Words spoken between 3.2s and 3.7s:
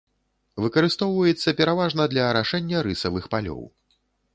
палёў.